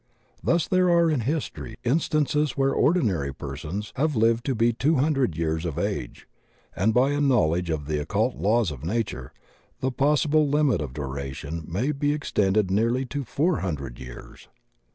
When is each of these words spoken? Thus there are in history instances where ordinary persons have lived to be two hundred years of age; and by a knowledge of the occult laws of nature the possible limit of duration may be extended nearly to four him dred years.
Thus 0.43 0.67
there 0.67 0.89
are 0.89 1.11
in 1.11 1.19
history 1.19 1.77
instances 1.83 2.57
where 2.57 2.73
ordinary 2.73 3.31
persons 3.31 3.93
have 3.97 4.15
lived 4.15 4.43
to 4.47 4.55
be 4.55 4.73
two 4.73 4.95
hundred 4.95 5.37
years 5.37 5.63
of 5.63 5.77
age; 5.77 6.27
and 6.75 6.91
by 6.91 7.11
a 7.11 7.21
knowledge 7.21 7.69
of 7.69 7.85
the 7.85 7.99
occult 8.01 8.35
laws 8.35 8.71
of 8.71 8.83
nature 8.83 9.31
the 9.79 9.91
possible 9.91 10.49
limit 10.49 10.81
of 10.81 10.93
duration 10.93 11.65
may 11.67 11.91
be 11.91 12.13
extended 12.13 12.71
nearly 12.71 13.05
to 13.05 13.23
four 13.23 13.59
him 13.59 13.75
dred 13.75 13.99
years. 13.99 14.47